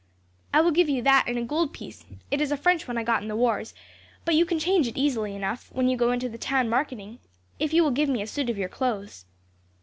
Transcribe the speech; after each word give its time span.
I 0.51 0.61
will 0.61 0.71
give 0.71 0.89
you 0.89 1.03
that 1.03 1.25
and 1.27 1.37
a 1.37 1.43
gold 1.43 1.73
piece 1.73 2.05
it 2.31 2.41
is 2.41 2.51
a 2.51 2.57
French 2.57 2.87
one 2.87 2.97
I 2.97 3.03
got 3.03 3.21
in 3.21 3.27
the 3.27 3.35
wars, 3.35 3.75
but 4.25 4.33
you 4.33 4.47
can 4.47 4.57
change 4.57 4.87
it 4.87 4.97
easily 4.97 5.35
enough, 5.35 5.71
when 5.71 5.89
you 5.89 5.95
go 5.95 6.11
into 6.11 6.27
the 6.27 6.39
town 6.39 6.69
marketing 6.69 7.19
if 7.59 7.71
you 7.71 7.83
will 7.83 7.91
give 7.91 8.09
me 8.09 8.23
a 8.23 8.25
suit 8.25 8.49
of 8.49 8.57
your 8.57 8.67
clothes.' 8.67 9.25